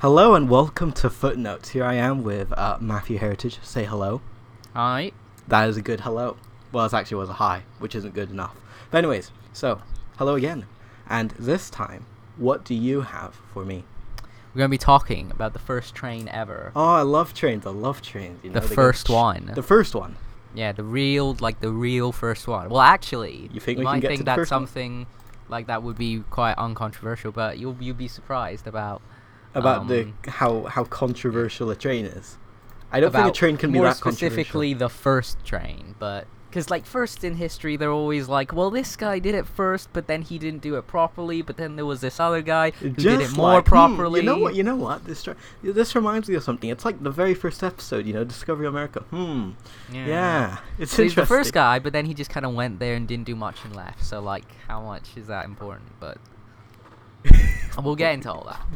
[0.00, 1.70] Hello and welcome to Footnotes.
[1.70, 3.58] Here I am with uh, Matthew Heritage.
[3.62, 4.20] Say hello.
[4.74, 5.12] Hi.
[5.48, 6.36] That is a good hello.
[6.72, 8.54] Well, it actually was a hi, which isn't good enough.
[8.90, 9.82] But anyways, so
[10.18, 10.66] hello again.
[11.08, 12.06] And this time,
[12.36, 13.84] what do you have for me?
[14.54, 16.72] We're gonna be talking about the first train ever.
[16.76, 17.66] Oh, I love trains.
[17.66, 18.38] I love trains.
[18.44, 19.50] You know, the first one.
[19.54, 20.16] The first one.
[20.54, 22.68] yeah, the real, like the real first one.
[22.68, 24.62] Well, actually, You think can might think that first one?
[24.66, 25.06] something
[25.48, 29.02] like that would be quite uncontroversial, but you'll you'll be surprised about
[29.58, 32.38] About the Um, how how controversial a train is.
[32.90, 34.28] I don't think a train can be that controversial.
[34.28, 38.96] specifically the first train, but because like first in history they're always like, well, this
[38.96, 42.00] guy did it first, but then he didn't do it properly, but then there was
[42.00, 44.20] this other guy who did it more like, hmm, properly.
[44.20, 44.54] you know what?
[44.54, 45.04] You know what?
[45.04, 45.32] This tr-
[45.62, 46.70] this reminds me of something.
[46.70, 48.06] It's like the very first episode.
[48.06, 49.00] You know, Discovery America.
[49.10, 49.50] Hmm.
[49.92, 50.56] Yeah.
[50.78, 51.22] It's So he's interesting.
[51.22, 53.62] the first guy, but then he just kind of went there and didn't do much
[53.66, 54.02] and left.
[54.02, 55.90] So like, how much is that important?
[56.00, 56.16] But
[57.82, 58.66] we'll get into all that.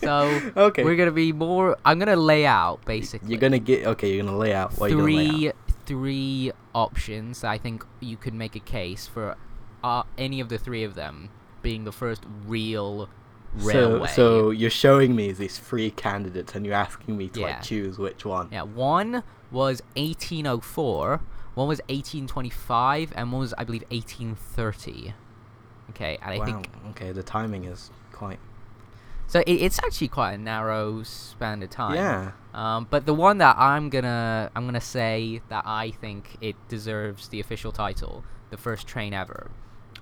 [0.00, 0.84] So Okay.
[0.84, 1.76] we're gonna be more.
[1.84, 3.28] I'm gonna lay out basically.
[3.30, 4.12] You're gonna get okay.
[4.14, 5.54] You're gonna lay out what you're gonna lay three out.
[5.86, 7.44] three options.
[7.44, 9.36] I think you could make a case for
[9.84, 11.30] uh, any of the three of them
[11.62, 13.08] being the first real
[13.58, 14.08] So, railway.
[14.08, 17.46] so you're showing me these three candidates, and you're asking me to Yeah.
[17.46, 18.48] like choose which one.
[18.52, 21.20] yeah, one was 1804,
[21.54, 25.14] one was 1825, and one was I believe 1830.
[25.90, 26.44] Okay, and I wow.
[26.44, 28.38] think Okay, the timing is quite.
[29.26, 29.40] So.
[29.40, 31.94] It, it's actually quite a narrow span of time.
[31.94, 32.32] Yeah.
[32.54, 37.28] Um, but the one that I'm gonna I'm gonna say that I think it deserves
[37.28, 39.50] the official title, the first train ever,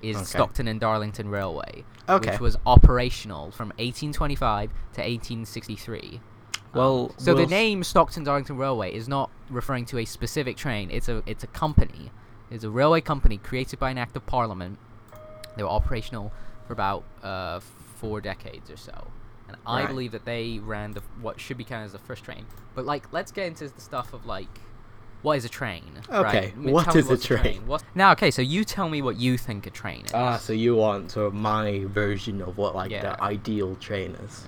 [0.02, 0.24] is Okay.
[0.24, 2.30] Stockton and Darlington Railway, Okay.
[2.32, 6.00] which was operational from 1825 to 1863.
[6.16, 6.20] Um,
[6.72, 10.90] Well, so we'll the name Stockton Darlington Railway is not referring to a specific train.
[10.90, 12.10] It's a it's a company.
[12.50, 14.78] It's a railway company created by an act of parliament.
[15.56, 16.32] They were operational
[16.66, 17.60] for about uh,
[18.04, 19.08] four decades or so,
[19.48, 19.88] and I Right.
[19.88, 22.44] believe that they ran the what should be counted as the first train.
[22.74, 24.48] But like, let's get into the stuff of like.
[25.22, 25.84] What is a train?
[26.10, 26.52] Okay, right?
[26.54, 27.66] I mean, what is a train?
[27.66, 30.12] What- now, okay, so you tell me what you think a train is.
[30.12, 33.00] Ah, so you want sort of my version of what like Yeah.
[33.14, 34.46] the ideal train is.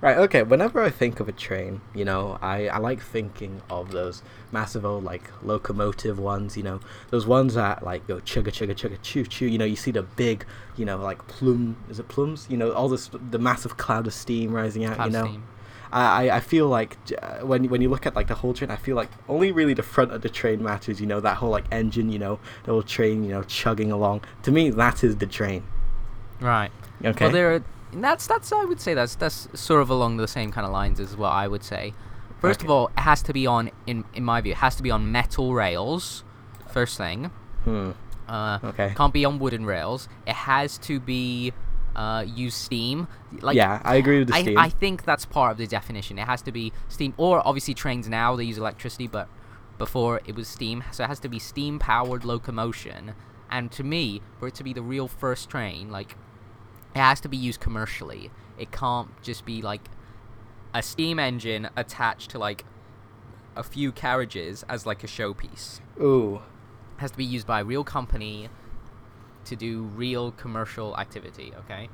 [0.00, 3.90] Right, okay, whenever I think of a train, you know, I, I like thinking of
[3.92, 4.22] those
[4.52, 8.98] massive old like locomotive ones, you know, those ones that like go chugga chugga chugga
[9.02, 10.44] choo choo, you know, you see the big,
[10.76, 12.46] you know, like plume is it plumes?
[12.50, 15.24] You know, all this the massive cloud of steam rising out, Cloud you know.
[15.26, 15.44] steam.
[15.92, 18.76] I, I- feel like uh, when when you look at like the whole train, I
[18.76, 21.00] feel like only really the front of the train matters.
[21.00, 24.22] You know that whole like engine, you know, the whole train, you know, chugging along.
[24.42, 25.62] To me, that is the train.
[26.40, 26.72] Right.
[27.04, 27.24] Okay.
[27.24, 27.54] Well, there.
[27.54, 30.66] Are, and that's that's I would say that's that's sort of along the same kind
[30.66, 31.94] of lines as what I would say.
[32.40, 34.82] First of all, it has to be on in in my view, it has to
[34.82, 36.24] be on metal rails.
[36.70, 37.30] First thing,
[37.64, 37.92] Hmm.
[38.28, 38.92] uh, Okay.
[38.94, 40.08] can't be on wooden rails.
[40.26, 41.52] It has to be
[41.96, 43.06] uh, use steam.
[43.40, 44.58] Like yeah, I agree with the I, steam.
[44.58, 46.18] I think that's part of the definition.
[46.18, 49.28] It has to be steam, or obviously trains now they use electricity, but
[49.78, 53.14] before it was steam, so it has to be steam powered locomotion.
[53.50, 56.16] And to me, for it to be the real first train, like
[56.94, 58.30] it has to be used commercially.
[58.58, 59.88] It can't just be like
[60.72, 62.64] a steam engine attached to like
[63.56, 65.80] a few carriages as like a showpiece.
[66.00, 66.36] Ooh.
[66.96, 68.48] It has to be used by a real company
[69.44, 71.52] to do real commercial activity.
[71.60, 71.88] Okay.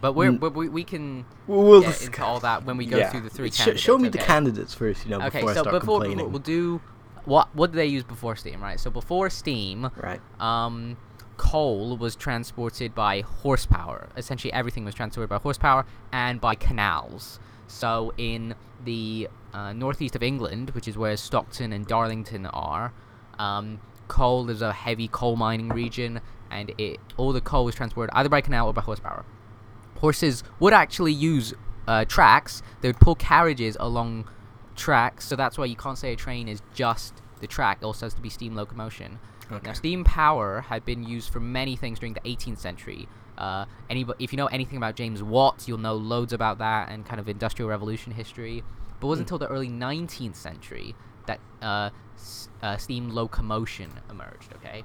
[0.00, 0.54] But we're, Mm.
[0.54, 3.10] we we can We'll, get discuss- into all that when we go yeah.
[3.10, 3.82] through the three Sh- candidates.
[3.82, 6.30] show me the candidates first, you know, Okay, before so I start before complaining.
[6.32, 6.80] we'll do
[7.26, 8.80] what what do they use before steam, right?
[8.80, 10.20] So before steam, Right.
[10.40, 10.96] um,
[11.40, 14.10] coal was transported by horsepower.
[14.14, 17.40] Essentially, everything was transported by horsepower and by canals.
[17.66, 22.92] So in the uh, northeast of England, which is where Stockton and Darlington are,
[23.38, 26.20] um, coal is a heavy coal mining region,
[26.50, 29.24] and it all the coal was transported either by canal or by horsepower.
[29.96, 31.54] Horses would actually use
[31.88, 32.62] uh, tracks.
[32.82, 34.28] They would pull carriages along
[34.76, 37.78] tracks, so that's why you can't say a train is just the track.
[37.80, 39.18] It also has to be steam locomotion.
[39.52, 39.66] Okay.
[39.66, 43.08] Now, steam power had been used for many things during the 18th century.
[43.38, 47.04] Uh, anybody, if you know anything about James Watt, you'll know loads about that and
[47.06, 48.62] kind of industrial revolution history.
[49.00, 49.34] But it wasn't Hmm.
[49.34, 50.94] until the early 19th century
[51.26, 54.52] that uh, s- uh, steam locomotion emerged.
[54.56, 54.84] Okay,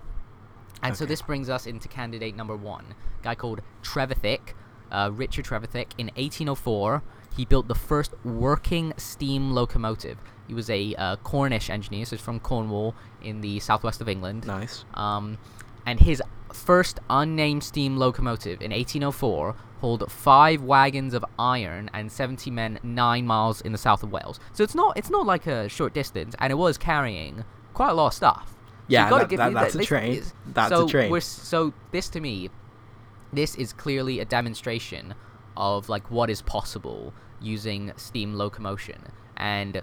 [0.82, 4.54] and so this brings us into candidate number one, a guy called Trevithick,
[4.92, 5.92] uh, Richard Trevithick.
[5.98, 7.04] In 1804,
[7.36, 10.18] he built the first working steam locomotive.
[10.48, 14.46] He was a uh, Cornish engineer, so he's from Cornwall in the southwest of England.
[14.46, 14.86] Nice.
[14.94, 15.38] Um,
[15.86, 16.22] and his
[16.54, 23.26] first unnamed steam locomotive in 1804 hauled five wagons of iron and 70 men nine
[23.28, 24.40] miles in the south of Wales.
[24.54, 27.44] So it's not it's not like a short distance, and it was carrying
[27.74, 28.44] quite a lot of stuff.
[28.48, 28.54] So
[28.88, 30.14] Yeah, gotta that- give that- that's a train.
[30.14, 31.12] is- That's a so train.
[31.12, 32.50] We're, so this to me,
[33.34, 35.16] this is clearly a demonstration
[35.58, 39.02] of like what is possible using steam locomotion
[39.36, 39.82] and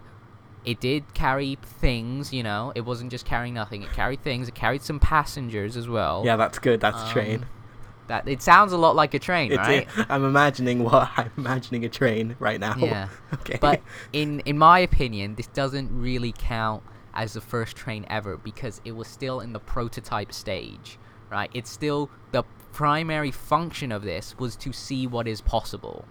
[0.65, 4.55] it did carry things you know it wasn't just carrying nothing it carried things it
[4.55, 6.81] carried some passengers as well Yeah, that's good.
[6.81, 7.41] That's a train.
[7.43, 7.47] Um,
[8.09, 11.31] that it sounds a lot like a train It right is- I'm imagining what I'm
[11.37, 12.75] imagining a train right now.
[12.77, 13.09] Yeah.
[13.35, 13.59] okay.
[13.61, 13.81] but
[14.13, 16.83] in in my opinion this doesn't really count
[17.15, 20.99] as the first train ever because it was still in the prototype stage
[21.31, 22.43] right it's still the
[22.73, 26.05] primary function of this was to see what is possible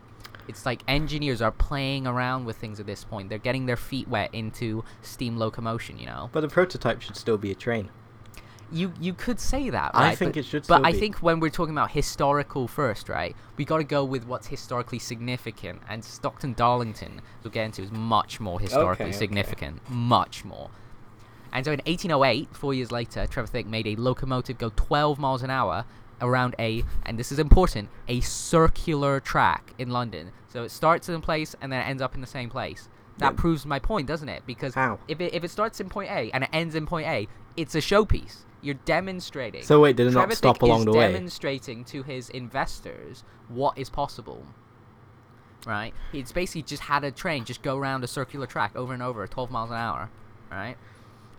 [0.48, 4.08] it's like engineers are playing around with things at this point they're getting their feet
[4.08, 7.90] wet into steam locomotion you know but the prototype should still be a train.
[8.72, 11.00] you you could say that I think but, it should but i be.
[11.00, 15.00] think when we're talking about historical first right we got to go with what's historically
[15.00, 19.18] significant and stockton darlington we'll get into is much more historically okay.
[19.18, 20.70] significant much more
[21.54, 25.44] and so in 1808 four years later Trevor trevithick made a locomotive go 12 miles
[25.44, 25.86] an hour
[26.22, 30.32] around a and this is important a circular track in london.
[30.48, 32.90] So it starts in a place and then it ends up in the same place.
[33.18, 33.40] That Yeah.
[33.42, 34.44] proves my point doesn't it?
[34.46, 35.00] Because How?
[35.08, 37.28] if it, if it starts in point a and it ends in point a
[37.58, 38.46] it's a showpiece.
[38.62, 39.64] You're demonstrating.
[39.64, 41.12] So wait, did it not stop along the way?
[41.12, 44.46] demonstrating to his investors what is possible.
[45.66, 45.94] Right?
[46.14, 49.26] It's basically just had a train just go around a circular track over and over
[49.28, 50.10] 12 miles an hour.
[50.52, 50.76] Right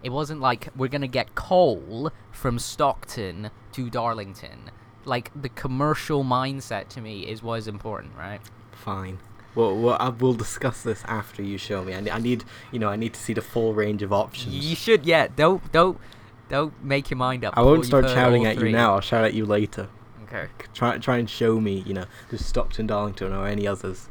[0.02, 4.70] it wasn't like we're gonna get coal from stockton to darlington
[5.04, 8.40] like the commercial mindset to me is what is important right
[8.82, 9.19] Fine.
[9.54, 11.94] Well, well, I will discuss this after you show me.
[11.94, 14.52] I, I need, you know, I need to see the full range of options.
[14.54, 15.99] you should yeah don't don't
[16.49, 18.70] don't make your mind up I won't start shouting at three.
[18.70, 18.94] you now.
[18.94, 19.88] I'll shout at you later.
[20.25, 24.08] okay Try, try and show me, you know, the Stockton Darlington or any others.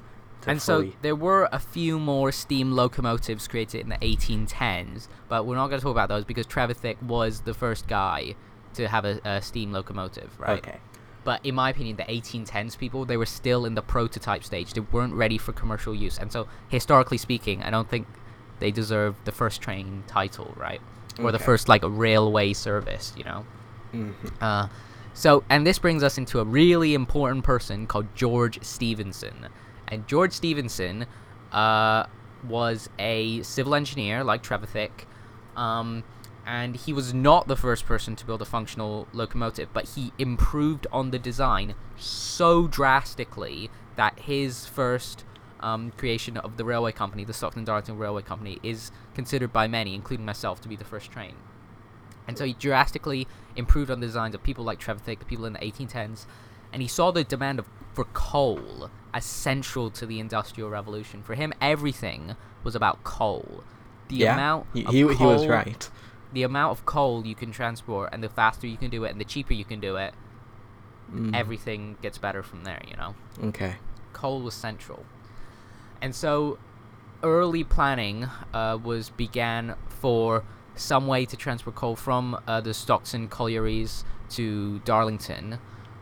[0.48, 5.56] And so there were a few more steam locomotives created in the 1810s, but we're
[5.56, 8.36] not going to talk about those because Trevor Trevithick was the first guy
[8.74, 10.60] to have a, a steam locomotive, right?
[10.60, 10.78] Okay.
[11.24, 14.74] But in my opinion, the 1810s people, they were still in the prototype stage.
[14.74, 16.18] They weren't ready for commercial use.
[16.18, 18.08] And so, historically speaking, I don't think
[18.60, 20.82] they deserve the first train title, right?
[21.20, 23.46] Or the first, like, railway service, you know?
[23.92, 24.68] hmm Uh,
[25.14, 29.48] so, and this brings us into a really important person called George Stephenson.
[29.92, 31.06] And George Stephenson
[31.52, 32.06] uh,
[32.48, 35.06] was a civil engineer like Trevithick.
[35.56, 36.04] Um,
[36.46, 40.88] and he was not the first person to build a functional locomotive, but he improved
[40.92, 45.24] on the design so drastically that his first
[45.60, 49.94] um, creation of the railway company, the Stockton Darlington Railway Company, is considered by many,
[49.94, 51.36] including myself, to be the first train.
[52.28, 55.54] And so he drastically improved on the designs of people like Trevithick, the people in
[55.54, 56.26] the 1810s,
[56.74, 61.22] and he saw the demand of, for coal as central to the Industrial Revolution.
[61.24, 63.64] For him, everything was about coal.
[64.08, 64.34] The yeah.
[64.34, 65.90] amount he, of he, he was coal- right.
[66.34, 69.20] The amount of coal you can transport, and the faster you can do it, and
[69.20, 70.14] the cheaper you can do it,
[71.14, 71.36] Mm.
[71.36, 72.80] everything gets better from there.
[72.88, 73.76] You know Okay.
[74.14, 75.06] coal was central.
[76.02, 76.58] And so
[77.22, 83.28] early planning uh, was began for some way to transport coal from uh, the Stockton
[83.28, 85.60] collieries to Darlington.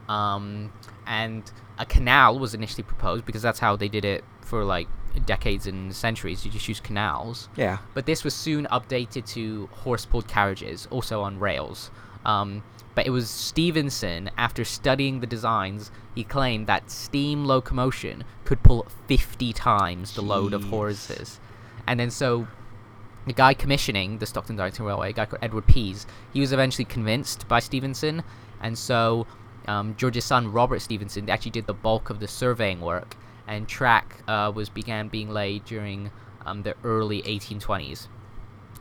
[0.08, 0.72] Um,
[1.08, 4.88] and a canal was initially proposed because that's how they did it for like
[5.26, 6.46] decades and centuries.
[6.46, 7.50] You just use canals.
[7.56, 7.80] Yeah.
[7.94, 11.90] But this was soon updated to horse pulled carriages, also on rails.
[12.26, 12.64] Um,
[12.96, 18.86] but it was Stephenson, after studying the designs, he claimed that steam locomotion could pull
[19.08, 21.40] 50 times the load of horses.
[21.88, 22.48] And then so
[23.26, 26.86] the guy commissioning the Stockton Darlington Railway, a guy called Edward Pease, he was eventually
[26.86, 28.24] convinced by Stephenson,
[28.60, 29.28] and so
[29.70, 33.16] um, George's son Robert Stephenson actually did the bulk of the surveying work,
[33.48, 36.12] and track uh, was began being laid during
[36.46, 38.08] um, the early 1820s.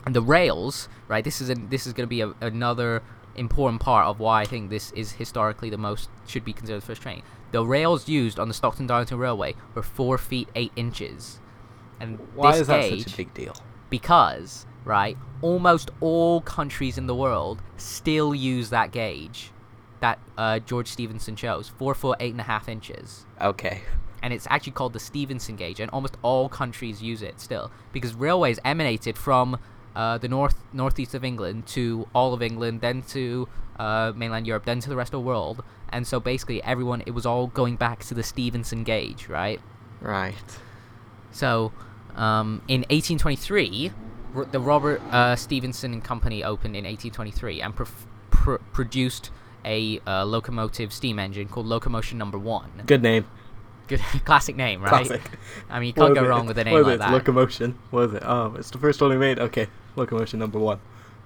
[0.05, 1.23] And the rails, right?
[1.23, 3.03] This is a, this is going to be a, another
[3.35, 6.85] important part of why I think this is historically the most should be considered the
[6.85, 7.21] first train.
[7.51, 11.39] The rails used on the Stockton Darlington Railway were four feet eight inches,
[11.99, 13.53] and Why this is that such a big deal?
[13.89, 19.51] because right almost all countries in the world still use that gauge
[20.01, 23.81] that uh, george stephenson chose four foot eight and a half inches Okay.
[24.21, 28.13] and it's actually called the stephenson gauge and almost all countries use it still because
[28.13, 29.57] railways emanated from
[29.95, 33.47] uh, the north northeast of england to all of england then to
[33.79, 37.11] uh, mainland europe then to the rest of the world and so basically everyone it
[37.11, 39.59] was all going back to the stephenson gauge right
[40.01, 40.33] Right.
[41.31, 41.71] so,
[42.15, 43.91] um, in 1823,
[44.51, 49.29] the Robert uh, Stephenson and Company opened in 1823 and prof- pr- produced
[49.65, 52.69] a uh, locomotive steam engine called Locomotion Number One.
[52.85, 53.25] Good name.
[53.87, 55.05] Good, classic name, right?
[55.05, 55.21] Classic.
[55.69, 56.27] I mean, you can't go it?
[56.27, 56.99] wrong with a name What like it?
[56.99, 57.11] that.
[57.11, 57.77] Locomotion.
[57.91, 58.23] What is it?
[58.25, 59.39] Oh, it's the first one we made.
[59.39, 59.67] Okay.
[59.95, 60.79] Locomotion number one.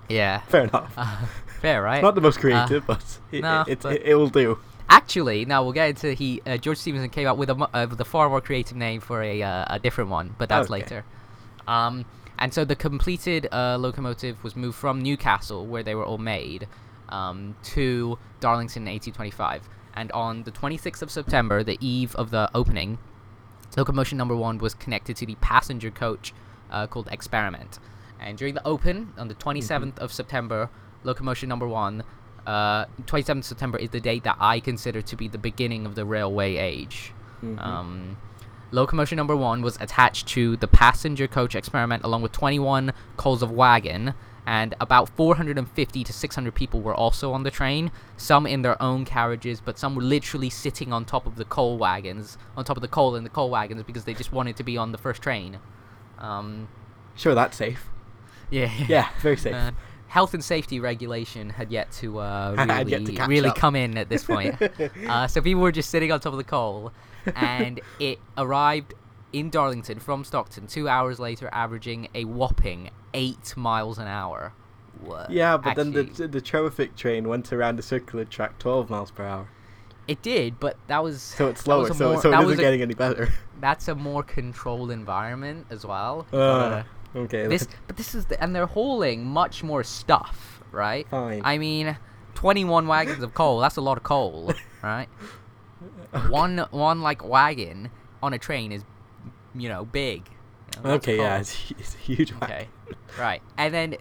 [0.10, 0.94] yeah, Fair enough.
[0.98, 1.18] uh,
[1.62, 2.02] fair, right?
[2.02, 4.58] Not the most creative, but it, no, it, it, but- it, will do.
[4.90, 6.42] actually, now we'll get into he.
[6.46, 9.22] Uh, George Stephenson came up with a uh, with a far more creative name for
[9.22, 10.82] a uh, a different one, but that's Okay.
[10.82, 11.06] later.
[11.68, 12.06] Um,
[12.40, 16.68] and so the completed uh, locomotive was moved from Newcastle, where they were all made,
[17.10, 19.70] um, to Darlington in 1825.
[19.96, 22.98] And on the 26th of September, the eve of the opening,
[23.78, 26.34] locomotion number one was connected to the passenger coach
[26.72, 27.80] uh, called Experiment.
[28.20, 30.70] And during the open, on the 27th of September,
[31.04, 32.04] locomotion number one,
[32.48, 36.06] uh, 27th September is the date that I consider to be the beginning of the
[36.06, 37.14] railway age.
[37.44, 37.62] Mhm.
[37.62, 38.18] Um,
[38.72, 43.52] locomotion number one was attached to the passenger coach experiment along with 21 coals of
[43.52, 44.14] wagon,
[44.46, 47.92] and about 450 to 600 people were also on the train.
[48.18, 51.78] Some in their own carriages, but some were literally sitting on top of the coal
[51.78, 54.64] wagons, on top of the coal in the coal wagons because they just wanted to
[54.64, 55.60] be on the first train.
[56.20, 56.68] Um,
[57.16, 57.86] Sure, that's safe.
[58.50, 58.72] yeah.
[58.88, 59.54] Yeah, very safe.
[59.54, 59.72] Uh,
[60.08, 63.56] health and safety regulation had yet to uh, really, yet to really up.
[63.56, 64.56] come in at this point.
[65.08, 66.92] uh, so people were just sitting on top of the coal,
[67.36, 68.94] and it arrived
[69.34, 74.54] in Darlington from Stockton two hours later, averaging a whopping eight miles an hour.
[75.02, 75.32] What?
[75.32, 79.26] yeah, but then the the Trevithick train went around the circular track 12 miles per
[79.26, 79.48] hour.
[80.08, 82.62] it did, but that was So it's slower, was so, more- so it isn't a-
[82.62, 83.30] getting any better.
[83.60, 86.28] that's a more controlled environment as well.
[86.32, 86.84] You Uh,
[87.16, 91.08] okay, this, but this is the, and they're hauling much more stuff, right?
[91.10, 91.42] fine.
[91.44, 91.98] I mean,
[92.36, 95.08] 21 wagons of coal, that's a lot of coal, right?
[96.30, 97.90] One one like wagon
[98.22, 98.84] on a train is
[99.56, 100.28] you know, big.
[100.78, 102.44] you know, okay, yeah, it's, it's a huge whack.
[102.52, 102.68] Okay.
[103.20, 103.42] right.
[103.58, 103.96] And then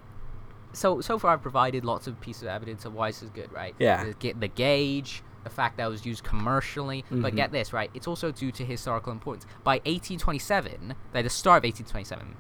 [0.72, 3.52] so so far I've provided lots of pieces of evidence of why this is good,
[3.52, 3.74] right?
[3.78, 4.12] Yeah.
[4.20, 7.36] The, the gauge, the fact that it was used commercially, but Mhm.
[7.36, 7.90] get this, right?
[7.94, 9.44] It's also due to historical importance.
[9.64, 12.36] By 1827, by the start of 1827,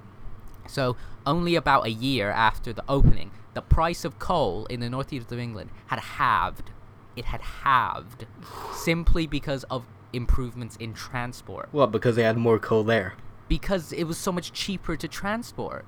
[0.66, 5.30] so only about a year after the opening, the price of coal in the northeast
[5.32, 6.70] of England had halved.
[7.16, 8.26] It had halved
[8.72, 11.68] simply because of improvements in transport.
[11.72, 13.14] Well, Because they had more coal there.
[13.48, 15.84] Because it was so much cheaper to transport.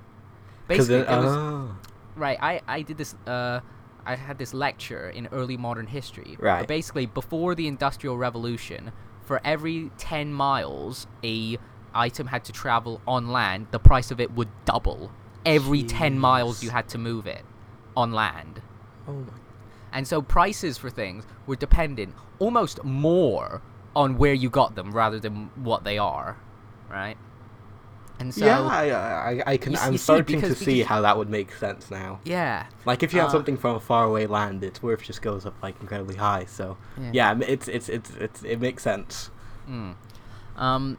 [0.67, 1.75] Basically, it- there was, oh.
[2.15, 2.37] right.
[2.41, 3.15] I I did this.
[3.25, 3.59] Uh,
[4.05, 6.37] I had this lecture in early modern history.
[6.39, 6.67] Right.
[6.67, 8.91] Basically, before the Industrial Revolution,
[9.23, 11.57] for every ten miles a
[11.93, 15.11] item had to travel on land, the price of it would double.
[15.45, 17.43] Every ten miles you had to move it
[17.95, 18.61] on land.
[19.07, 19.33] oh my.
[19.91, 23.61] And so prices for things were dependent almost more
[23.95, 26.37] on where you got them rather than what they are,
[26.89, 27.17] right?
[28.19, 28.89] And so yeah, I,
[29.39, 29.73] I, I can.
[29.73, 32.19] You I'm you see, starting because- to see because- how that would make sense now.
[32.23, 35.45] yeah, Like if you have Uh, something from a faraway land, its worth just goes
[35.45, 36.45] up like incredibly high.
[36.45, 37.11] So Yeah.
[37.13, 39.31] yeah, it's it's it's it's it makes sense.
[39.69, 39.95] Mm.
[40.55, 40.97] Um,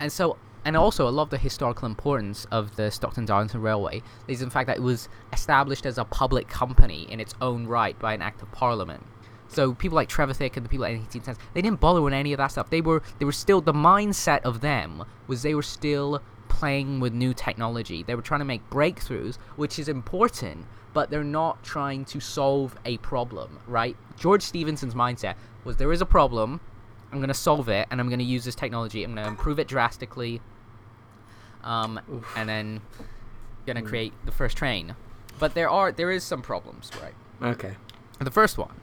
[0.00, 4.42] and so, and also, I love the historical importance of the Stockton Darlington Railway is
[4.42, 8.14] in fact that it was established as a public company in its own right by
[8.14, 9.04] an act of parliament.
[9.48, 12.32] So people like Trevithick and the people in the 1810s, they didn't bother with any
[12.32, 12.70] of that stuff.
[12.70, 17.12] They were they were still the mindset of them was they were still playing with
[17.12, 18.02] new technology.
[18.02, 22.76] They were trying to make breakthroughs, which is important, but they're not trying to solve
[22.84, 23.96] a problem, right?
[24.18, 26.60] George Stephenson's mindset was there is a problem,
[27.12, 29.02] I'm gonna solve it, and I'm gonna use this technology.
[29.04, 30.40] I'm gonna improve it drastically,
[31.64, 32.26] um, Oof.
[32.36, 32.80] and then
[33.66, 33.86] gonna Mm.
[33.88, 34.94] create the first train.
[35.38, 37.14] But there are there is some problems, right?
[37.42, 37.76] Okay.
[38.18, 38.74] The first one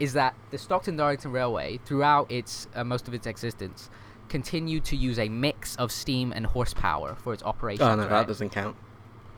[0.00, 3.90] is that the Stockton Darlington Railway, throughout its uh, most of its existence,
[4.28, 7.82] continued to use a mix of steam and horsepower for its operations.
[7.88, 8.10] Oh no, right?
[8.10, 8.76] that doesn't count.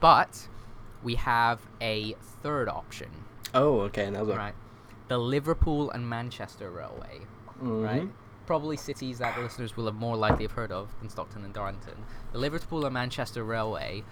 [0.00, 0.48] But
[1.02, 3.08] we have a third option,
[3.54, 4.34] Oh, okay, another.
[4.36, 4.54] right?
[5.08, 7.20] The Liverpool and Manchester Railway,
[7.60, 8.02] right?
[8.02, 8.10] Mhm.
[8.46, 11.54] Probably cities that the listeners will have more likely have heard of than Stockton and
[11.54, 11.94] Darlington.
[12.32, 14.02] The Liverpool and Manchester Railway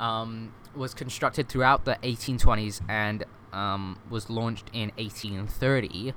[0.00, 6.14] um, was constructed throughout the 1820s and um, was launched in 1830.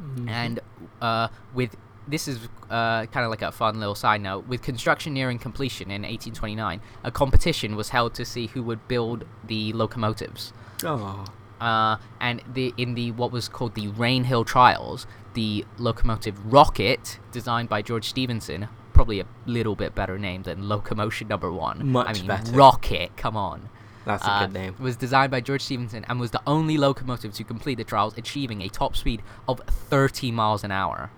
[0.00, 0.28] Mhm.
[0.28, 0.60] And
[1.00, 4.46] uh, with this is uh, kind of like a fun little side note.
[4.46, 9.24] With construction nearing completion in 1829, a competition was held to see who would build
[9.44, 10.52] the locomotives.
[10.84, 11.24] Oh.
[11.60, 17.68] Uh, and the in the what was called the Rainhill Trials, the locomotive Rocket, designed
[17.68, 21.80] by George Stephenson, probably a little bit better name than Locomotion Number One.
[21.80, 22.52] I Much mean, better.
[22.52, 23.68] Rocket, come on.
[24.04, 24.74] That's a good name.
[24.78, 28.62] Was designed by George Stephenson and was the only locomotive to complete the trials, achieving
[28.62, 31.10] a top speed of 30 miles an hour.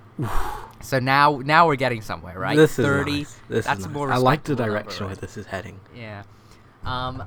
[0.80, 2.56] so now, now we're getting somewhere, right?
[2.56, 3.10] This is 30.
[3.12, 3.36] nice.
[3.48, 3.94] This that's is nice.
[3.94, 5.80] more I like the respectable number, direction where this is heading.
[5.94, 6.22] Yeah.
[6.84, 7.22] Um,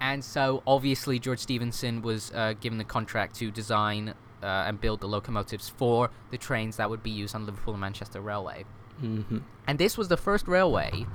[0.00, 5.00] and so obviously George Stephenson was uh, given the contract to design uh, and build
[5.00, 8.64] the locomotives for the trains that would be used on Liverpool and Manchester Railway.
[9.00, 11.06] hmm And this was the first railway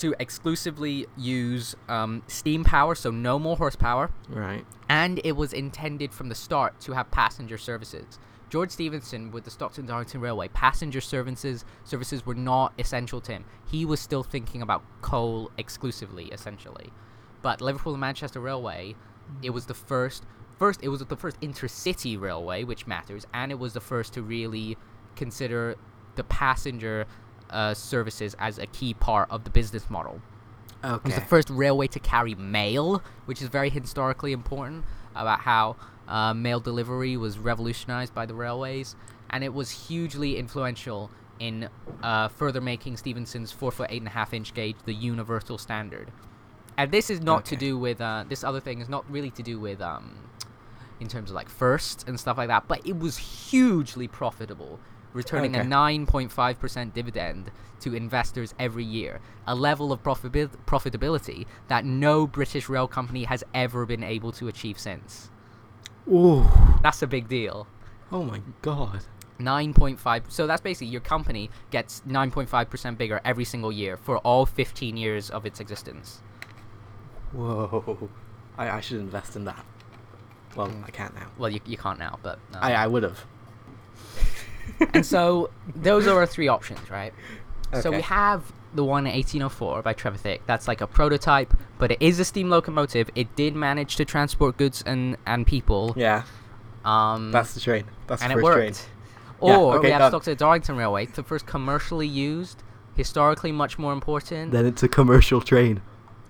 [0.00, 4.64] to exclusively use um, steam power, so no more horsepower, Right.
[4.88, 8.18] and it was intended from the start to have passenger services
[8.50, 13.44] George Stephenson with the Stockton Darlington Railway, passenger services services were not essential to him.
[13.70, 16.90] He was still thinking about coal exclusively, essentially.
[17.42, 18.96] But Liverpool and Manchester Railway,
[19.40, 20.24] it was the first
[20.58, 24.22] first it was the first intercity railway, which matters, and it was the first to
[24.22, 24.76] really
[25.14, 25.76] consider
[26.16, 27.06] the passenger
[27.50, 30.20] uh, services as a key part of the business model.
[30.82, 30.94] Okay.
[30.94, 35.76] It was the first railway to carry mail, which is very historically important about how
[36.08, 38.96] uh, mail delivery was revolutionized by the railways,
[39.28, 41.68] and it was hugely influential in
[42.02, 46.10] uh, further making Stephenson's four foot eight and a half inch gauge the universal standard.
[46.76, 49.42] And this is not to do with uh, this other thing is not really to
[49.42, 50.16] do with um,
[51.00, 54.78] in terms of like first and stuff like that, but it was hugely profitable,
[55.12, 57.50] returning a 9.5% dividend
[57.80, 63.42] to investors every year, a level of profitab- profitability that no British rail company has
[63.54, 65.30] ever been able to achieve since.
[66.08, 66.46] Ooh.
[66.82, 67.66] That's a big deal.
[68.12, 69.04] Oh my god.
[69.38, 74.98] 9.5 so that's basically your company gets 9.5% bigger every single year for all 15
[74.98, 76.20] years of its existence.
[77.32, 78.10] Whoa.
[78.58, 79.64] I, I should invest in that.
[80.56, 81.28] Well, I can't now.
[81.38, 83.24] Well, you, you can't now, but um, I, I would have.
[84.94, 87.12] And so those are our three options, right?
[87.80, 90.40] So we have the one 1804 by Trevor Trevithick.
[90.46, 93.08] That's like a prototype, but it is a steam locomotive.
[93.14, 95.92] It did manage to transport goods and and people.
[95.96, 96.22] Yeah,
[96.84, 97.84] Um, that's the train.
[98.06, 98.76] That's and the it first worked.
[98.78, 99.50] train.
[99.50, 100.10] Yeah, Or okay, we have done.
[100.10, 102.62] Stockton Darlington Railway, the first commercially used,
[102.94, 105.80] historically much more important, Then it's a commercial train.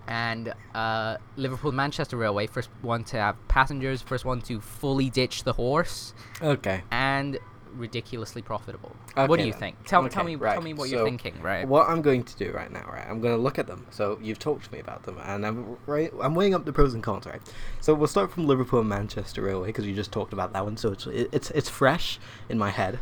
[0.06, 5.44] and uh, Liverpool Manchester Railway, first one to have passengers, first one to fully ditch
[5.44, 6.82] the horse, Okay.
[6.90, 7.38] and
[7.74, 8.94] ridiculously profitable.
[9.14, 9.60] what do you then.
[9.60, 9.84] think?
[9.84, 11.66] Tell, tell me, right, tell me what you're thinking, right?
[11.66, 13.06] What I'm going to do right now, right?
[13.08, 13.86] I'm going to look at them.
[13.90, 16.12] So you've talked to me about them, and I'm right.
[16.20, 17.40] I'm weighing up the pros and cons, right?
[17.80, 20.76] So we'll start from Liverpool and Manchester Railway because you just talked about that one.
[20.76, 22.98] So it's it's it's fresh in my head,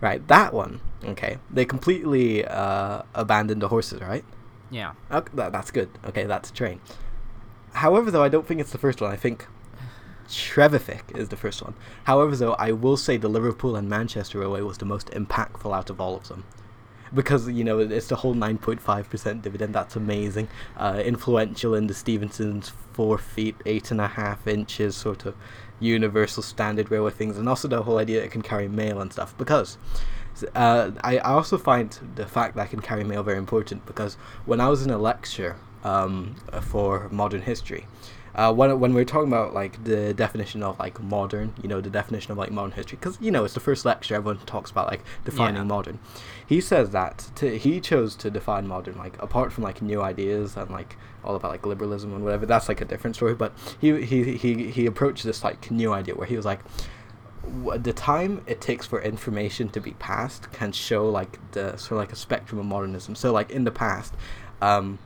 [0.00, 0.26] right?
[0.28, 1.38] That one, okay.
[1.50, 4.24] They completely uh, abandoned the horses, right?
[4.70, 4.92] Yeah.
[5.10, 5.90] Okay, that, that's good.
[6.06, 6.80] Okay, that's a train.
[7.74, 9.10] However, though, I don't think it's the first one.
[9.10, 9.46] I think
[10.32, 11.74] Trevithick is the first one.
[12.04, 15.90] However, though, I will say the Liverpool and Manchester Railway was the most impactful out
[15.90, 16.44] of all of them.
[17.14, 19.74] Because, you know, it's the whole 9.5% dividend.
[19.74, 20.48] That's amazing.
[20.78, 25.36] Uh, influential in the Stephenson's 4 feet, 8.5 inches sort of
[25.78, 27.36] universal standard railway things.
[27.36, 29.36] And also the whole idea that it can carry mail and stuff.
[29.36, 29.76] Because
[30.54, 34.14] uh, I I also find the fact that I can carry mail very important because
[34.46, 37.86] when I was in a lecture um, for modern history,
[38.34, 41.80] uh, when when we are talking about like the definition of like modern, you know,
[41.80, 44.70] the definition of like modern history, because you know it's the first lecture everyone talks
[44.70, 45.64] about like defining Yeah.
[45.64, 45.98] modern.
[46.46, 50.56] He says that to, he chose to define modern like apart from like new ideas
[50.56, 52.46] and like all about like liberalism and whatever.
[52.46, 53.34] That's like a different story.
[53.34, 56.60] But he he he he approached this like new idea where he was like
[57.76, 61.98] the time it takes for information to be passed can show like the sort of
[61.98, 63.14] like a spectrum of modernism.
[63.16, 64.14] So like in the past,
[64.60, 64.98] um,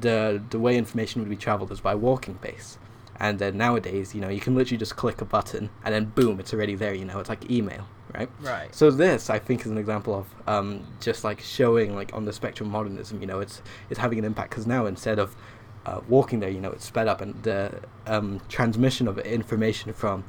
[0.00, 2.78] the the way information would be traveled is by walking pace,
[3.20, 6.40] and then nowadays, you know, you can literally just click a button and then boom,
[6.40, 6.94] it's already there.
[6.94, 8.30] You know, it's like email, right?
[8.40, 8.74] Right.
[8.74, 12.32] So this, I think, is an example of um, just like showing like on the
[12.32, 13.20] spectrum of modernism.
[13.20, 15.36] You know, it's it's having an impact because now instead of
[15.86, 20.24] uh, walking there, you know, it's sped up and the um, transmission of information from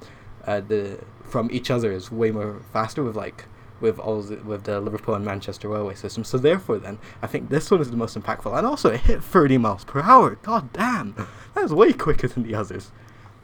[0.45, 3.45] uh, the from each other is way more faster with like
[3.81, 6.23] with all the, with the Liverpool and Manchester railway system.
[6.23, 9.23] So therefore, then I think this one is the most impactful, and also it hit
[9.23, 10.35] 30 miles per hour.
[10.35, 11.13] God damn,
[11.53, 12.91] that was way quicker than the others.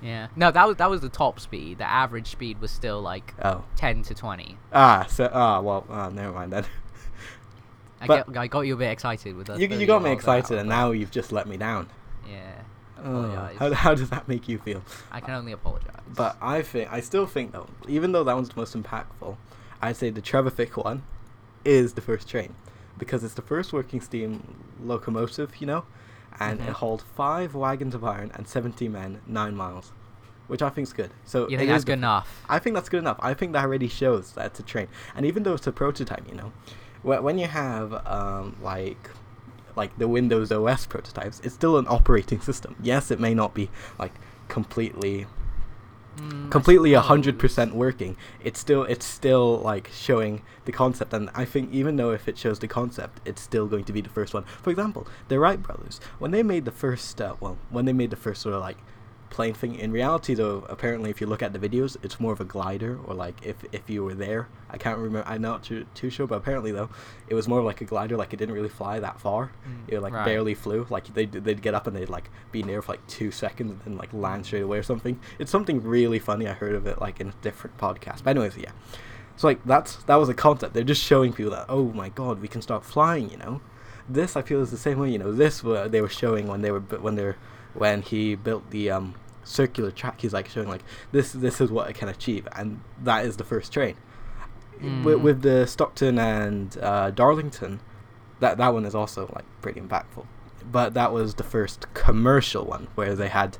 [0.01, 0.27] Yeah.
[0.35, 1.79] No, that was that was the top speed.
[1.79, 4.57] The average speed was still like Oh, 10 to 20.
[4.73, 6.65] ah, so ah, well, ah, never mind then.
[8.01, 9.59] I, But- get, I got you a bit excited with that.
[9.59, 11.89] you, you got me excited, and now you've just let me down.
[12.29, 12.51] Yeah.
[13.03, 14.81] Oh, how, how does that make you feel?
[15.11, 15.91] I can only apologize.
[16.15, 19.37] But I think I still think though, even though that one's the most impactful,
[19.85, 21.03] I'd say the Trevithick one
[21.63, 22.55] is the first train
[22.97, 25.83] because it's the first working steam locomotive, you know,
[26.39, 26.67] and Mhm.
[26.69, 29.91] it hauled five wagons of iron and seventy men nine miles,
[30.47, 31.11] which I think is good.
[31.25, 32.43] So you it think that's good enough?
[32.49, 33.17] I think that's good enough.
[33.19, 34.87] I think that already shows that it's a train.
[35.15, 36.51] And even though it's a prototype, you know,
[37.01, 39.09] wh- when you have um, like
[39.75, 42.75] like the Windows OS prototypes, it's still an operating system.
[42.81, 43.69] Yes, it may not be
[43.99, 44.13] like
[44.47, 45.27] completely
[46.17, 48.15] Mm, completely a hundred percent working.
[48.43, 52.37] It's still it's still like showing the concept, and I think even though if it
[52.37, 54.43] shows the concept, it's still going to be the first one.
[54.61, 58.11] For example, the Wright brothers, when they made the first, uh, well, when they made
[58.11, 58.77] the first sort of like
[59.29, 59.75] plane thing.
[59.75, 62.97] In reality, though, apparently, if you look at the videos, it's more of a glider,
[63.05, 65.27] or like if if you were there, I can't remember.
[65.27, 66.89] I'm not too, too sure, but apparently though,
[67.27, 68.15] it was more like a glider.
[68.17, 69.51] Like it didn't really fly that far.
[69.67, 70.25] Mm, It like right.
[70.25, 70.85] barely flew.
[70.89, 73.81] Like they'd they'd get up and they'd like be near for like two seconds and
[73.83, 75.19] then like land straight away or something.
[75.39, 76.47] It's something really funny.
[76.47, 78.23] I heard of it like in a different podcast.
[78.23, 78.71] But anyways, yeah.
[79.37, 80.73] So like that's that was a concept.
[80.73, 83.29] They're just showing people that oh my god, we can start flying.
[83.29, 83.61] You know,
[84.07, 85.09] this I feel is the same way.
[85.11, 87.35] You know, this were they were showing when they were when they're
[87.75, 90.21] when he built the um circular track.
[90.21, 93.43] He's like showing like this this is what it can achieve, and that is the
[93.43, 93.95] first train.
[94.81, 95.21] With, Mm.
[95.21, 97.79] with the Stockton and uh, Darlington,
[98.41, 100.25] that that one is also like pretty impactful.
[100.69, 103.57] But that was the first commercial one where they had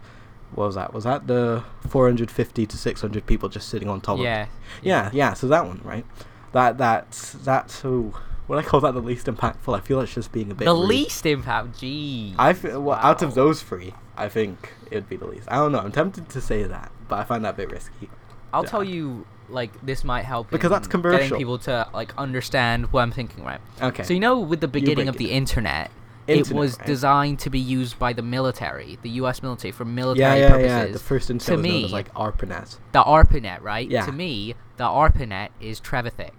[0.54, 0.94] what was that?
[0.94, 4.48] Was that the 450 to 600 people just sitting on top of Yeah.
[4.82, 5.34] yeah, yeah.
[5.34, 6.06] So that one, right?
[6.52, 8.14] That that's that's so.
[8.48, 9.76] What I call that the least impactful.
[9.76, 10.66] I feel it's just being a bit.
[10.66, 10.88] The rude.
[10.88, 11.80] least impact.
[11.80, 12.36] Gee.
[12.38, 15.48] I feel well, out of those three, I think it would be the least.
[15.50, 15.80] I don't know.
[15.80, 18.10] I'm tempted to say that, but I find that a bit risky.
[18.54, 18.70] I'll Yeah.
[18.70, 21.20] tell you, like this might help Because that's commercial.
[21.20, 23.60] Getting people to like understand what I'm thinking, right?
[23.82, 24.04] Okay.
[24.04, 25.36] So you know, with the beginning of the down.
[25.36, 25.92] internet,
[26.28, 26.88] it was right?
[26.88, 29.44] designed to be used by the military, the U.S.
[29.44, 30.88] military, for military yeah, yeah, purposes.
[30.88, 30.94] yeah.
[30.94, 32.78] The first internet was known me- as like ARPANET.
[32.94, 33.88] the ARPANET, right?
[33.88, 34.06] Yeah.
[34.06, 36.32] To me, the ARPANET is Trevithick.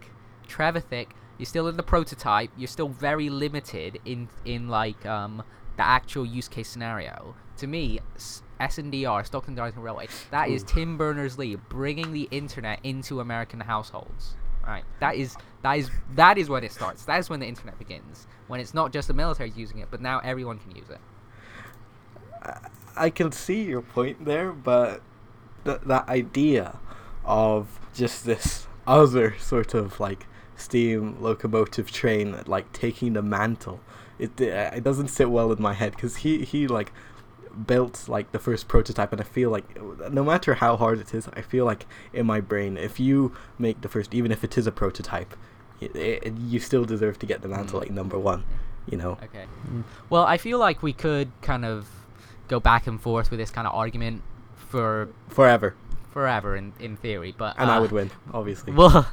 [0.48, 1.08] Trevithick,
[1.38, 2.50] you're still in the prototype.
[2.56, 5.42] You're still very limited in in like um
[5.76, 7.34] the actual use case scenario.
[7.58, 10.62] To me, S- SNDR, Stockton Darlington Railway, that is.
[10.62, 14.34] Tim Berners-Lee bringing the internet into American households.
[14.66, 14.84] Right.
[14.98, 17.04] That is that is that is when it starts.
[17.04, 18.26] That is when the internet begins.
[18.48, 20.98] When it's not just the military using it, but now everyone can use it.
[22.96, 25.02] I can see your point there, but
[25.64, 26.78] th- that idea
[27.24, 33.80] of just this other sort of like steam locomotive train like taking the mantle,
[34.18, 36.92] it it doesn't sit well in my head because he he like
[37.66, 39.80] built like the first prototype, and I feel like
[40.12, 43.80] no matter how hard it is, I feel like in my brain, if you make
[43.80, 45.34] the first, even if it is a prototype,
[45.80, 47.82] it, it, you still deserve to get the mantle Mm.
[47.82, 48.44] like number one.
[48.90, 49.12] You know.
[49.22, 49.46] Okay.
[50.10, 51.88] Well, I feel like we could kind of
[52.46, 54.22] go back and forth with this kind of argument
[54.54, 55.74] for Forever,
[56.12, 58.72] forever in, in theory, but and I uh, would win, obviously.
[58.76, 59.06] Well,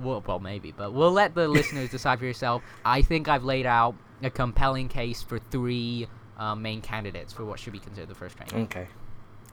[0.00, 2.62] well, well, maybe, but we'll let the listeners decide for yourself.
[2.84, 6.06] I think I've laid out a compelling case for three
[6.38, 8.64] uh, main candidates for what should be considered the first train.
[8.64, 8.88] okay.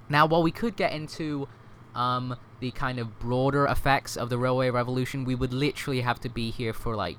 [0.09, 1.47] Now, while we could get into
[1.95, 6.29] um, the kind of broader effects of the railway revolution, we would literally have to
[6.29, 7.17] be here for like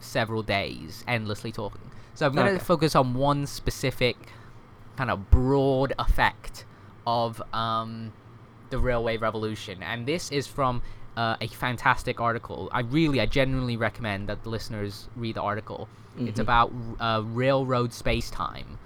[0.00, 1.90] several days, endlessly talking.
[2.14, 2.64] So I'm going to Okay.
[2.64, 4.16] focus on one specific
[4.96, 6.64] kind of broad effect
[7.06, 8.12] of um,
[8.70, 10.82] the railway revolution, and this is from
[11.16, 12.68] uh, a fantastic article.
[12.72, 15.88] I really, I genuinely recommend that the listeners read the article.
[16.18, 16.42] It's Mhm.
[16.42, 18.78] about uh, railroad space time.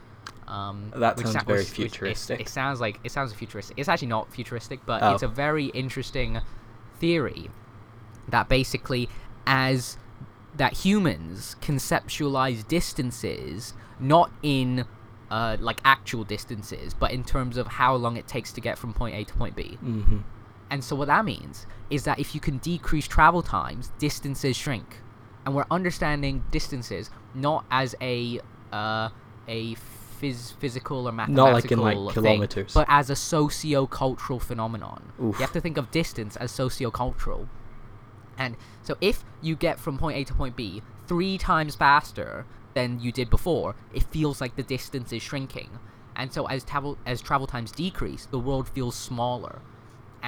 [0.47, 2.41] Um, That sounds sou- very which- which- it- futuristic.
[2.41, 3.79] It, sounds like it sounds futuristic.
[3.79, 5.13] It's actually not futuristic, but Oh.
[5.13, 6.41] it's a very interesting
[6.99, 7.51] theory
[8.29, 9.09] that basically,
[9.47, 9.99] as
[10.57, 14.85] that humans conceptualize distances not in
[15.31, 18.95] uh, like actual distances, but in terms of how long it takes to get from
[18.95, 19.77] point A to point B.
[19.85, 20.19] Mm-hmm.
[20.71, 25.01] And so what that means is that if you can decrease travel times, distances shrink.
[25.47, 28.41] And we're understanding distances not as a
[28.73, 29.09] uh,
[29.47, 29.77] a
[30.21, 32.75] phys- physical or mathematical Not like in, like, thing, kilometers.
[32.75, 35.13] but as a socio-cultural phenomenon.
[35.23, 35.37] Oof.
[35.37, 37.49] You have to think of distance as socio-cultural.
[38.37, 43.01] And so if you get from point A to point B three times faster than
[43.01, 45.79] you did before, it feels like the distance is shrinking.
[46.15, 49.63] And so as travel as travel times decrease, the world feels smaller.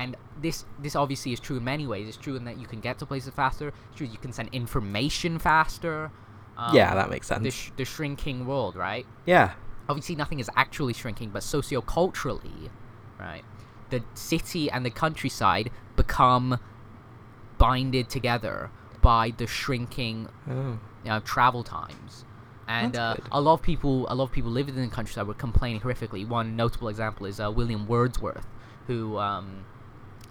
[0.01, 2.09] And this this obviously is true in many ways.
[2.09, 3.69] It's true in that you can get to places faster.
[3.69, 6.11] It's true you can send information faster.
[6.57, 7.43] Um, yeah, that makes sense.
[7.43, 9.07] the, sh- the shrinking world, right?
[9.27, 9.53] yeah.
[9.89, 12.71] obviously nothing is actually shrinking, but socioculturally,
[13.19, 13.43] right,
[13.91, 16.59] the city and the countryside become
[17.59, 18.71] binded together
[19.03, 20.79] by the shrinking Oh.
[21.09, 22.25] uh, travel times.
[22.69, 25.35] And uh, a lot of people, a lot of people living in the countryside were
[25.35, 26.27] complaining horrifically.
[26.29, 28.47] One notable example is uh, William Wordsworth,
[28.87, 29.65] who, um,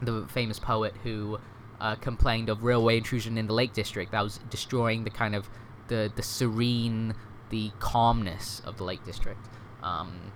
[0.02, 1.40] the famous poet who
[1.80, 5.50] uh, complained of railway intrusion in the Lake District that was destroying the kind of
[5.88, 7.14] the the serene,
[7.50, 9.40] the calmness of the Lake District.
[9.82, 10.32] Um,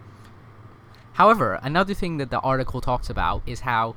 [1.13, 3.95] however, another thing that the article talks about is how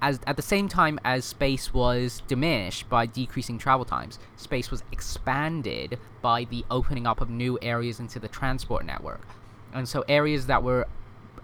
[0.00, 4.82] as at the same time as space was diminished by decreasing travel times, space was
[4.92, 9.26] expanded by the opening up of new areas into the transport network.
[9.72, 10.86] And so areas that were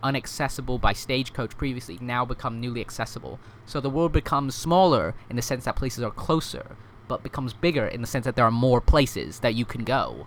[0.04, 3.40] unaccessible by stagecoach previously now become newly accessible.
[3.66, 6.76] So the world becomes smaller in the sense that places are closer,
[7.08, 10.26] but becomes bigger in the sense that there are more places that you can go.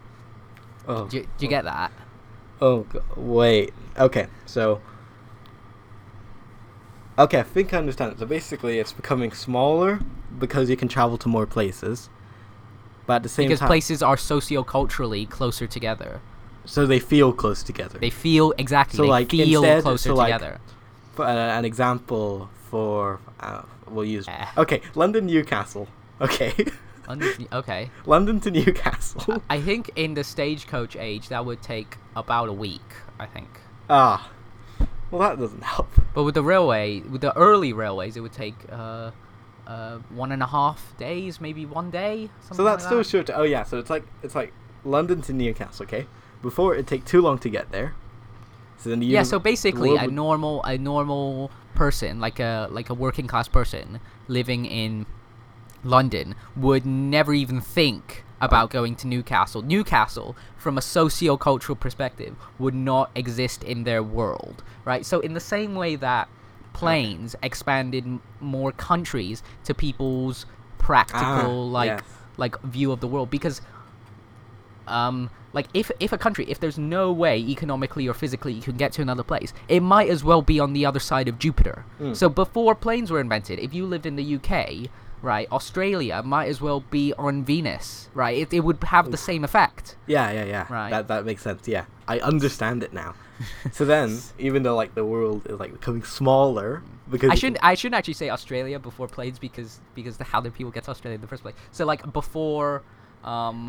[0.88, 1.08] Oh.
[1.08, 1.50] Do you, do you oh.
[1.50, 1.92] get that?
[2.60, 2.86] Oh,
[3.16, 3.74] wait.
[3.98, 4.82] Okay, so.
[7.20, 8.18] Okay, I think I understand.
[8.20, 10.00] So basically, it's becoming smaller
[10.38, 12.10] because you can travel to more places,
[13.06, 16.22] but at the same Because time, places are socio-culturally closer together.
[16.68, 17.98] So they feel close together.
[18.00, 18.98] They feel exactly.
[18.98, 20.60] So, they like, feel instead- closer so, like, together.
[21.16, 24.28] For, uh, an example for uh, we'll use.
[24.28, 24.46] Eh.
[24.58, 25.88] Okay, London Newcastle.
[26.22, 26.54] Okay.
[27.08, 27.90] London okay.
[28.06, 29.42] London to Newcastle.
[29.50, 32.82] I think in the stagecoach age that would take about a week.
[33.20, 33.48] I think.
[33.90, 34.30] Ah.
[35.10, 35.90] Well, that doesn't help.
[36.14, 39.12] But with the railway, with the early railways, it would take uh,
[39.66, 42.30] uh, one and a half days, maybe one day.
[42.42, 43.28] Something So that's like still that.
[43.28, 43.40] short.
[43.40, 44.54] Oh yeah, so it's like it's like
[44.84, 45.84] London to Newcastle.
[45.86, 46.06] Okay.
[46.42, 47.94] Before it take too long to get there.
[48.78, 49.24] So then the Yeah.
[49.24, 54.66] So basically, a normal a normal person, like a like a working class person living
[54.66, 55.06] in
[55.84, 59.64] London, would never even think about going to Newcastle.
[59.64, 65.04] Newcastle, from a socio-cultural perspective, would not exist in their world, right?
[65.06, 66.28] So in the same way that
[66.74, 70.46] planes expanded m- more countries to people's
[70.78, 72.04] practical Ah, like yes.
[72.38, 73.62] like view of the world because
[74.88, 78.78] um like if if a country if there's no way economically or physically you can
[78.84, 81.78] get to another place it might as well be on the other side of jupiter
[82.00, 82.16] Mm.
[82.22, 84.52] so before planes were invented if you lived in the uk
[85.34, 87.88] right australia might as well be on venus
[88.24, 89.84] right it, it would have the same effect
[90.16, 90.66] Yeah, yeah, yeah.
[90.80, 90.92] Right.
[90.94, 91.62] That that makes sense.
[91.76, 93.12] Yeah, I understand it now.
[93.78, 94.10] so then,
[94.48, 96.70] even though like the world is like becoming smaller
[97.14, 97.60] because I shouldn't.
[97.72, 100.92] I shouldn't actually say Australia before planes because because the, how did people get to
[100.96, 101.58] Australia in the first place?
[101.78, 102.70] So like before,
[103.36, 103.62] um,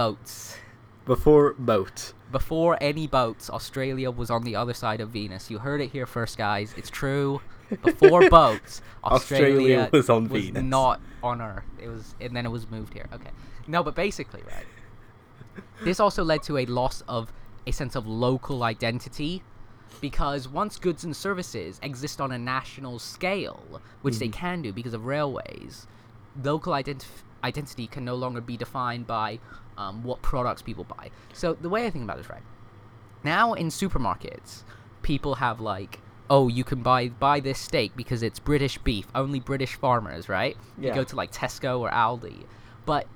[0.00, 0.56] boats.
[1.04, 2.14] Before boats.
[2.32, 5.50] Before any boats, Australia was on the other side of Venus.
[5.50, 6.74] You heard it here first, guys.
[6.76, 7.40] It's true.
[7.82, 10.62] Before boats, Australia Australia, was on Venus.
[10.62, 11.64] not on Earth.
[11.80, 13.06] It was, and then it was moved here.
[13.12, 13.30] Okay.
[13.66, 14.66] No, but basically, right.
[15.82, 17.32] This also led to a loss of
[17.66, 19.42] a sense of local identity
[20.00, 24.40] because once goods and services exist on a national scale, which they mm-hmm.
[24.40, 25.86] can do because of railways,
[26.42, 29.38] local identif- identity can no longer be defined by
[29.78, 31.10] um, what products people buy.
[31.32, 32.42] So the way I think about this, right?
[33.22, 34.62] Now in supermarkets,
[35.02, 39.40] people have like, oh, you can buy buy this steak because it's British beef, only
[39.40, 40.56] British farmers, right?
[40.78, 40.88] Yeah.
[40.90, 42.44] You go to like Tesco or Aldi,
[42.86, 43.06] but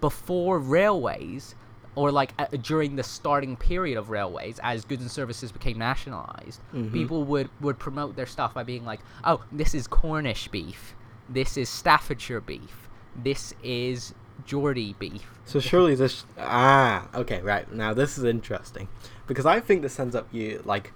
[0.00, 1.54] before railways
[1.94, 6.60] or like uh, during the starting period of railways as goods and services became nationalized
[6.74, 6.92] Mhm.
[6.92, 10.94] people would would promote their stuff by being like oh this is cornish beef
[11.30, 14.12] this is staffordshire beef this is
[14.44, 17.70] geordie beef So surely this ah okay right.
[17.72, 18.88] Now this is interesting.
[19.26, 20.92] Because I think this ends up you like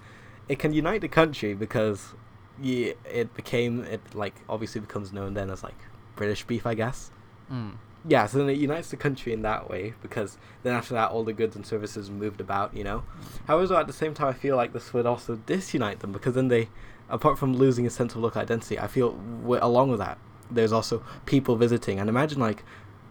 [0.48, 2.14] it can unite the country because
[2.60, 5.78] you, it became it like obviously becomes known then as like
[6.16, 7.10] British beef I guess.
[7.50, 7.78] Mm.
[8.06, 11.24] yeah so then it unites the country in that way because then after that all
[11.24, 13.02] the goods and services moved about you know?
[13.46, 16.48] However at the same time I feel like this would also disunite them because then
[16.48, 16.68] they
[17.08, 20.18] apart from losing a sense of local identity I feel w- along with that
[20.50, 21.98] there's also people visiting.
[21.98, 22.64] And imagine like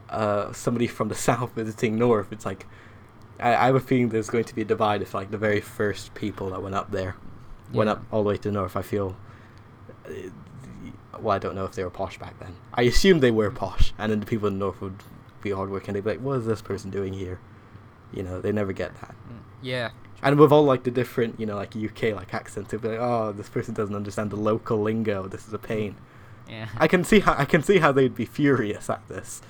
[0.10, 2.66] uh, somebody from the south visiting north it's like
[3.40, 5.62] I, I have a feeling there's going to be a divide if like the very
[5.62, 7.16] first people that went up there
[7.74, 8.76] went up all the way to the north.
[8.76, 9.16] I feel
[10.06, 10.12] uh,
[11.20, 12.56] well I don't know if they were posh back then.
[12.74, 15.04] I assume they were posh and then the people in the north would
[15.42, 17.40] be hardworking they'd be like what is this person doing here?
[18.14, 19.16] You know they never get that.
[19.30, 19.40] Mm.
[19.62, 19.90] yeah.
[20.22, 23.00] And with all like the different you know like UK like accents they'd be like
[23.00, 25.28] oh this person doesn't understand the local lingo.
[25.28, 25.96] This is a pain.
[26.50, 26.68] Yeah.
[26.78, 29.42] I can see how I can see how they'd be furious at this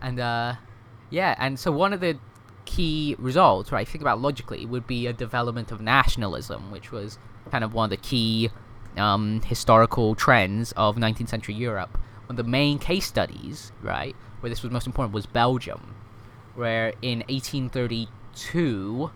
[0.00, 0.54] and uh
[1.10, 2.18] yeah and so one of the
[2.64, 7.18] key results right think about logically would be a development of nationalism which was
[7.50, 8.50] kind of one of the key
[8.96, 11.96] um, historical trends of 19th century europe.
[12.26, 15.94] One of the main case studies right where this was most important was belgium
[16.54, 19.10] where in 1832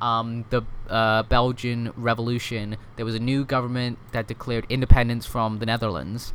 [0.00, 5.66] um, the uh, Belgian Revolution, there was a new government that declared independence from the
[5.66, 6.34] Netherlands,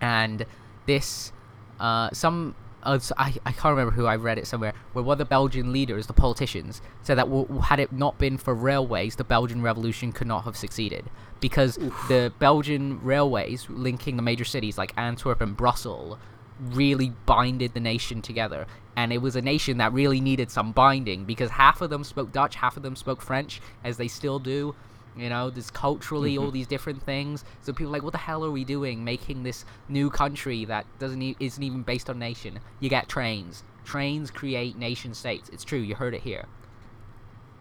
[0.00, 0.44] and
[0.86, 1.32] this,
[1.80, 2.54] uh, some,
[2.86, 6.06] I, I can't remember who I read it somewhere, where one of the Belgian leaders,
[6.06, 10.26] the politicians, said that w- had it not been for railways, the Belgian Revolution could
[10.26, 11.10] not have succeeded.
[11.40, 11.76] Because
[12.08, 16.16] the Belgian railways linking the major cities like Antwerp and Brussels
[16.60, 18.66] really binded the nation together.
[18.96, 22.32] And it was a nation that really needed some binding because half of them spoke
[22.32, 24.74] dutch half of them spoke french as they still do
[25.16, 26.54] you know there's culturally all mm-hmm.
[26.54, 27.44] these different things.
[27.62, 30.86] So people are like what the hell are we doing making this new country that
[30.98, 32.60] doesn't e- isn't even based on nation?
[32.80, 33.64] You get trains.
[33.84, 35.48] Trains create nation states.
[35.50, 35.78] It's true.
[35.78, 36.46] You heard it here.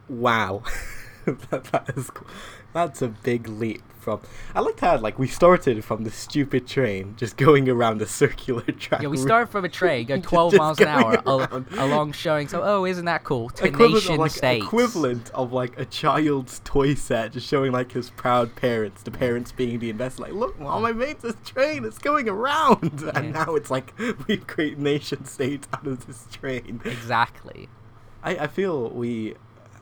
[0.08, 0.64] Wow,
[1.50, 2.28] that, that is cool.
[2.74, 4.22] that's a big leap from.
[4.54, 8.62] I like how like we started from the stupid train just going around a circular
[8.80, 9.02] track.
[9.02, 12.48] yeah we start from a train go 12 just miles an hour al- along showing
[12.48, 15.86] so oh isn't that cool to equivalent nation of like states equivalent of like a
[15.86, 20.22] child's toy set, just showing like his proud parents, the parents being the investor.
[20.24, 21.84] Like, look, mom, I made this train.
[21.86, 23.12] It's going around, Yeah.
[23.16, 23.94] and now it's like
[24.28, 26.82] we create nation states out of this train.
[26.86, 27.70] exactly
[28.24, 29.36] I, I feel we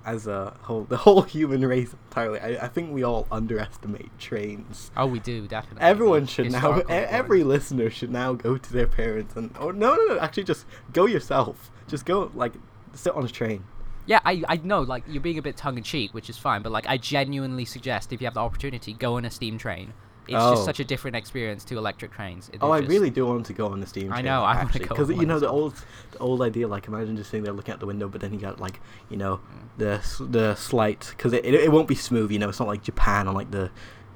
[0.05, 4.91] as a whole, the whole human race entirely, I, I think we all underestimate trains.
[4.97, 5.81] Oh, we do definitely.
[5.81, 6.79] Everyone should now.
[6.79, 10.19] E- Every listener should now go to their parents and, or no, no, no.
[10.19, 11.71] Actually, just go yourself.
[11.87, 12.53] Just go, like,
[12.93, 13.63] sit on a train.
[14.05, 16.61] Yeah, I I know like you're being a bit tongue in cheek, which is fine,
[16.61, 19.93] but like I genuinely suggest if you have the opportunity, go on a steam train.
[20.27, 20.51] It's Oh.
[20.51, 22.49] just such a different experience to electric trains.
[22.53, 24.25] It- Oh, they're I really do want to go on the steam I train.
[24.25, 25.73] know, I wanna actually, go because you know the old,
[26.11, 26.67] the old idea.
[26.67, 29.17] Like, imagine just sitting there looking out the window, but then you got like, you
[29.17, 29.77] know, Mm.
[29.79, 32.31] the the slight, because it, it it won't be smooth.
[32.31, 33.69] You know, it's not like Japan on like the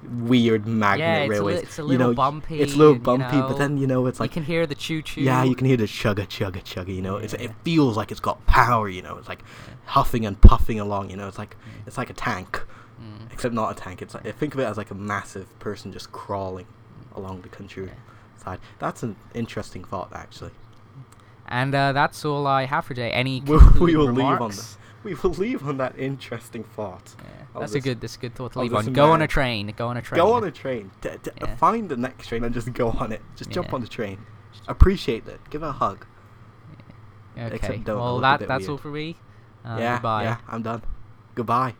[0.03, 1.59] weird magnet Yeah, it's a li- railways.
[1.63, 3.87] it's a you little know, bumpy It's a little and, you bumpy, but then you
[3.87, 5.21] know it's like you can hear the choo choo.
[5.21, 6.95] yeah, you can hear the chugga chugga chugga.
[6.95, 7.45] You know, it's Yeah.
[7.45, 8.87] it feels like it's got power.
[8.87, 9.43] You know, it's like
[9.85, 11.09] huffing and puffing along.
[11.09, 12.63] You know, it's like it's like a tank,
[13.01, 13.31] Mm.
[13.31, 14.01] except not a tank.
[14.01, 16.65] It's like think of it as like a massive person just crawling
[17.15, 18.59] along the countryside.
[18.79, 20.51] That's an interesting thought, actually.
[21.47, 23.11] And uh, that's all I have for today.
[23.11, 24.77] Any We'll- we will leave on remarks?
[25.03, 27.15] We will leave on that interesting thought.
[27.23, 28.01] Yeah, that's a good.
[28.01, 28.91] That's a good thought to leave on.
[28.93, 29.71] Go on a train.
[29.77, 30.17] Go on a train.
[30.17, 30.91] Go on a train.
[31.01, 31.55] T- t- Yeah.
[31.55, 33.21] Find the next train and just go on it.
[33.35, 33.75] Just jump Yeah.
[33.75, 34.17] on the train.
[34.67, 35.39] Appreciate it.
[35.49, 36.05] Give it a hug.
[37.37, 37.55] Okay.
[37.55, 38.71] Except don't, Well, that that's weird.
[38.71, 39.15] all for me.
[39.63, 40.23] Uh, yeah, Goodbye.
[40.23, 40.81] yeah, I'm done.
[41.35, 41.75] Goodbye.